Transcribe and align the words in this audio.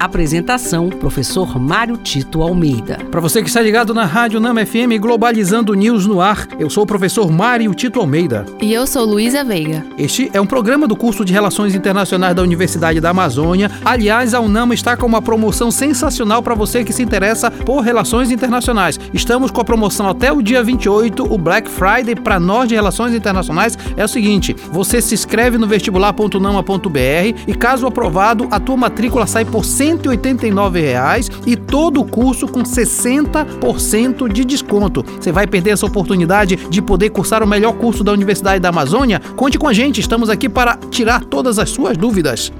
Apresentação: 0.00 0.88
Professor 0.88 1.60
Mário 1.60 1.98
Tito 1.98 2.40
Almeida. 2.40 2.96
Para 3.10 3.20
você 3.20 3.42
que 3.42 3.48
está 3.48 3.60
ligado 3.60 3.92
na 3.92 4.06
Rádio 4.06 4.40
Nama 4.40 4.64
FM 4.64 4.98
Globalizando 4.98 5.74
News 5.74 6.06
no 6.06 6.22
ar, 6.22 6.48
eu 6.58 6.70
sou 6.70 6.84
o 6.84 6.86
professor 6.86 7.30
Mário 7.30 7.74
Tito 7.74 8.00
Almeida. 8.00 8.46
E 8.62 8.72
eu 8.72 8.86
sou 8.86 9.04
Luísa 9.04 9.44
Veiga. 9.44 9.84
Este 9.98 10.30
é 10.32 10.40
um 10.40 10.46
programa 10.46 10.88
do 10.88 10.96
curso 10.96 11.22
de 11.22 11.34
Relações 11.34 11.74
Internacionais 11.74 12.34
da 12.34 12.40
Universidade 12.40 12.98
da 12.98 13.10
Amazônia. 13.10 13.70
Aliás, 13.84 14.32
a 14.32 14.40
UNAMA 14.40 14.72
está 14.72 14.96
com 14.96 15.04
uma 15.04 15.20
promoção 15.20 15.70
sensacional 15.70 16.42
para 16.42 16.54
você 16.54 16.82
que 16.82 16.94
se 16.94 17.02
interessa 17.02 17.50
por 17.50 17.80
relações 17.82 18.30
internacionais. 18.30 18.98
Estamos 19.12 19.50
com 19.50 19.60
a 19.60 19.64
promoção 19.64 20.08
até 20.08 20.32
o 20.32 20.40
dia 20.40 20.62
28, 20.62 21.30
o 21.30 21.36
Black 21.36 21.70
Friday 21.70 22.14
para 22.14 22.40
nós 22.40 22.70
de 22.70 22.74
Relações 22.74 23.14
Internacionais 23.14 23.76
é 23.98 24.04
o 24.04 24.08
seguinte: 24.08 24.56
você 24.72 25.02
se 25.02 25.12
inscreve 25.12 25.58
no 25.58 25.66
vestibular.nama.br 25.66 27.42
e 27.46 27.54
caso 27.54 27.86
aprovado, 27.86 28.48
a 28.50 28.58
tua 28.58 28.78
matrícula 28.78 29.26
sai 29.26 29.44
por 29.44 29.62
100 29.62 29.89
R$ 29.96 29.98
189,00 29.98 31.30
e 31.46 31.56
todo 31.56 32.00
o 32.00 32.04
curso 32.04 32.46
com 32.46 32.62
60% 32.62 34.32
de 34.32 34.44
desconto. 34.44 35.04
Você 35.18 35.32
vai 35.32 35.46
perder 35.46 35.70
essa 35.70 35.86
oportunidade 35.86 36.56
de 36.56 36.82
poder 36.82 37.10
cursar 37.10 37.42
o 37.42 37.46
melhor 37.46 37.74
curso 37.74 38.04
da 38.04 38.12
Universidade 38.12 38.60
da 38.60 38.68
Amazônia? 38.68 39.20
Conte 39.36 39.58
com 39.58 39.68
a 39.68 39.72
gente, 39.72 40.00
estamos 40.00 40.28
aqui 40.28 40.48
para 40.48 40.76
tirar 40.90 41.24
todas 41.24 41.58
as 41.58 41.70
suas 41.70 41.96
dúvidas. 41.96 42.52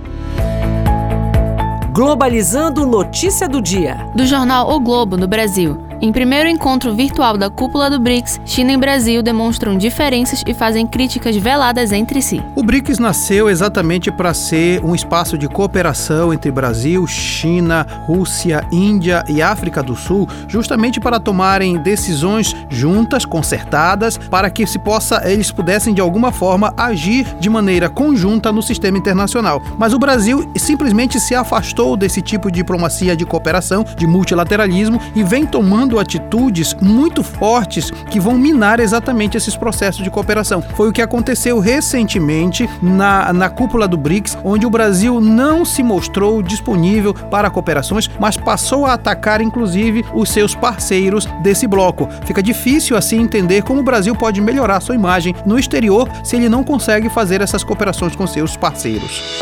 Globalizando 1.93 2.87
notícia 2.87 3.49
do 3.49 3.61
dia. 3.61 3.97
Do 4.15 4.25
jornal 4.25 4.71
O 4.71 4.81
Globo, 4.81 5.17
no 5.17 5.27
Brasil. 5.27 5.90
Em 6.03 6.11
primeiro 6.11 6.49
encontro 6.49 6.95
virtual 6.95 7.37
da 7.37 7.51
cúpula 7.51 7.91
do 7.91 8.01
BRICS, 8.01 8.41
China 8.47 8.73
e 8.73 8.77
Brasil 8.79 9.23
demonstram 9.23 9.77
diferenças 9.77 10.43
e 10.47 10.55
fazem 10.55 10.87
críticas 10.87 11.37
veladas 11.37 11.93
entre 11.93 12.23
si. 12.23 12.43
O 12.57 12.63
BRICS 12.63 12.99
nasceu 12.99 13.51
exatamente 13.51 14.11
para 14.11 14.33
ser 14.33 14.83
um 14.83 14.95
espaço 14.95 15.37
de 15.37 15.47
cooperação 15.47 16.33
entre 16.33 16.51
Brasil, 16.51 17.07
China, 17.07 17.87
Rússia, 18.07 18.67
Índia 18.73 19.23
e 19.29 19.43
África 19.43 19.83
do 19.83 19.95
Sul, 19.95 20.27
justamente 20.49 20.99
para 20.99 21.21
tomarem 21.21 21.77
decisões 21.77 22.57
juntas, 22.71 23.27
concertadas, 23.27 24.17
para 24.17 24.49
que 24.49 24.67
se 24.67 24.79
possa 24.79 25.21
eles 25.31 25.53
pudessem 25.53 25.93
de 25.93 26.01
alguma 26.01 26.33
forma 26.33 26.73
agir 26.79 27.27
de 27.39 27.51
maneira 27.51 27.91
conjunta 27.91 28.51
no 28.51 28.63
sistema 28.63 28.97
internacional. 28.97 29.63
Mas 29.77 29.93
o 29.93 29.99
Brasil 29.99 30.51
simplesmente 30.57 31.21
se 31.21 31.35
afastou 31.35 31.95
desse 31.95 32.23
tipo 32.23 32.51
de 32.51 32.61
diplomacia 32.61 33.15
de 33.15 33.27
cooperação, 33.27 33.85
de 33.97 34.07
multilateralismo 34.07 34.99
e 35.15 35.23
vem 35.23 35.45
tomando 35.45 35.90
tomando 35.91 35.99
atitudes 35.99 36.75
muito 36.81 37.23
fortes 37.25 37.91
que 38.11 38.21
vão 38.21 38.39
minar 38.39 38.79
exatamente 38.79 39.37
esses 39.37 39.57
processos 39.57 40.05
de 40.05 40.11
cooperação. 40.11 40.63
Foi 40.77 40.89
o 40.89 40.93
que 40.93 41.03
aconteceu 41.03 41.59
recentemente 41.59 42.69
na, 42.81 43.33
na 43.33 43.49
cúpula 43.51 43.89
do 43.89 43.97
BRICS, 43.97 44.39
onde 44.45 44.67
o 44.67 44.71
Brasil 44.71 45.21
não 45.21 45.65
se 45.65 45.83
mostrou 45.83 46.43
disponível 46.43 47.13
para 47.13 47.51
cooperações, 47.51 48.09
mas 48.21 48.37
passou 48.37 48.87
a 48.87 48.95
atacar 48.95 49.41
inclusive 49.41 50.05
os 50.15 50.31
seus 50.31 50.55
parceiros 50.55 51.27
desse 51.43 51.67
bloco. 51.67 52.09
Fica 52.25 52.43
difícil 52.43 52.97
assim 52.97 53.21
entender 53.21 53.63
como 53.63 53.81
o 53.81 53.85
Brasil 53.85 54.15
pode 54.15 54.41
melhorar 54.41 54.81
sua 54.81 54.95
imagem 54.95 55.35
no 55.45 55.59
exterior 55.59 56.09
se 56.23 56.37
ele 56.37 56.49
não 56.49 56.63
consegue 56.63 57.09
fazer 57.09 57.41
essas 57.41 57.65
cooperações 57.65 58.15
com 58.15 58.27
seus 58.27 58.57
parceiros. 58.57 59.41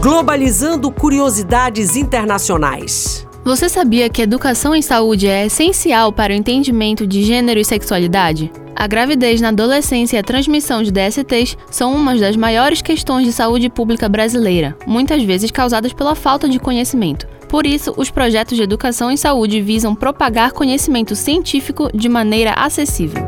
Globalizando 0.00 0.90
curiosidades 0.90 1.96
internacionais. 1.96 3.29
Você 3.42 3.70
sabia 3.70 4.10
que 4.10 4.20
educação 4.20 4.74
em 4.74 4.82
saúde 4.82 5.26
é 5.26 5.46
essencial 5.46 6.12
para 6.12 6.30
o 6.30 6.36
entendimento 6.36 7.06
de 7.06 7.22
gênero 7.22 7.58
e 7.58 7.64
sexualidade? 7.64 8.52
A 8.76 8.86
gravidez 8.86 9.40
na 9.40 9.48
adolescência 9.48 10.16
e 10.16 10.20
a 10.20 10.22
transmissão 10.22 10.82
de 10.82 10.92
DSTs 10.92 11.56
são 11.70 11.94
uma 11.94 12.14
das 12.14 12.36
maiores 12.36 12.82
questões 12.82 13.24
de 13.24 13.32
saúde 13.32 13.70
pública 13.70 14.10
brasileira, 14.10 14.76
muitas 14.86 15.22
vezes 15.22 15.50
causadas 15.50 15.92
pela 15.94 16.14
falta 16.14 16.48
de 16.50 16.58
conhecimento. 16.58 17.26
Por 17.48 17.66
isso, 17.66 17.94
os 17.96 18.10
projetos 18.10 18.58
de 18.58 18.62
educação 18.62 19.10
em 19.10 19.16
saúde 19.16 19.62
visam 19.62 19.94
propagar 19.94 20.52
conhecimento 20.52 21.16
científico 21.16 21.90
de 21.94 22.10
maneira 22.10 22.52
acessível. 22.52 23.22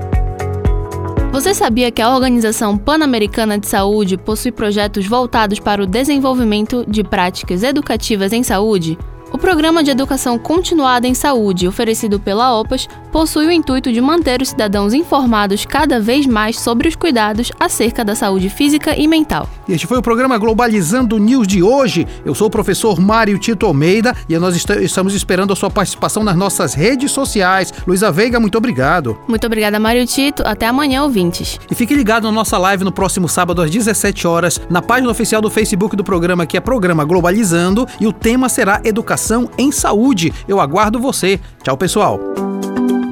Você 1.32 1.54
sabia 1.54 1.90
que 1.90 2.02
a 2.02 2.14
Organização 2.14 2.76
Pan-Americana 2.76 3.58
de 3.58 3.66
Saúde 3.66 4.18
possui 4.18 4.52
projetos 4.52 5.06
voltados 5.06 5.58
para 5.58 5.82
o 5.82 5.86
desenvolvimento 5.86 6.84
de 6.86 7.02
práticas 7.02 7.62
educativas 7.62 8.34
em 8.34 8.42
saúde? 8.42 8.98
O 9.32 9.38
Programa 9.38 9.82
de 9.82 9.90
Educação 9.90 10.38
Continuada 10.38 11.08
em 11.08 11.14
Saúde, 11.14 11.66
oferecido 11.66 12.20
pela 12.20 12.54
OPAS, 12.60 12.86
possui 13.12 13.46
o 13.46 13.50
intuito 13.52 13.92
de 13.92 14.00
manter 14.00 14.40
os 14.40 14.48
cidadãos 14.48 14.94
informados 14.94 15.66
cada 15.66 16.00
vez 16.00 16.26
mais 16.26 16.58
sobre 16.58 16.88
os 16.88 16.96
cuidados 16.96 17.52
acerca 17.60 18.02
da 18.04 18.14
saúde 18.14 18.48
física 18.48 18.96
e 18.96 19.06
mental. 19.06 19.48
Este 19.68 19.86
foi 19.86 19.98
o 19.98 20.02
programa 20.02 20.38
Globalizando 20.38 21.18
News 21.18 21.46
de 21.46 21.62
hoje. 21.62 22.06
Eu 22.24 22.34
sou 22.34 22.46
o 22.46 22.50
professor 22.50 22.98
Mário 22.98 23.38
Tito 23.38 23.66
Almeida 23.66 24.16
e 24.28 24.36
nós 24.38 24.56
estamos 24.56 25.14
esperando 25.14 25.52
a 25.52 25.56
sua 25.56 25.70
participação 25.70 26.24
nas 26.24 26.34
nossas 26.34 26.74
redes 26.74 27.12
sociais. 27.12 27.72
Luísa 27.86 28.10
Veiga, 28.10 28.40
muito 28.40 28.58
obrigado. 28.58 29.18
Muito 29.28 29.46
obrigada, 29.46 29.78
Mário 29.78 30.06
Tito. 30.06 30.42
Até 30.44 30.66
amanhã, 30.66 31.02
ouvintes. 31.02 31.60
E 31.70 31.74
fique 31.74 31.94
ligado 31.94 32.24
na 32.24 32.32
nossa 32.32 32.58
live 32.58 32.82
no 32.82 32.90
próximo 32.90 33.28
sábado 33.28 33.62
às 33.62 33.70
17 33.70 34.26
horas, 34.26 34.60
na 34.70 34.82
página 34.82 35.10
oficial 35.10 35.40
do 35.40 35.50
Facebook 35.50 35.94
do 35.94 36.02
programa, 36.02 36.46
que 36.46 36.56
é 36.56 36.60
Programa 36.60 37.04
Globalizando, 37.04 37.86
e 38.00 38.06
o 38.06 38.12
tema 38.12 38.48
será 38.48 38.80
Educação 38.82 39.12
educação 39.12 39.50
em 39.58 39.70
saúde. 39.70 40.32
Eu 40.48 40.60
aguardo 40.60 40.98
você. 40.98 41.38
Tchau, 41.62 41.76
pessoal. 41.76 42.51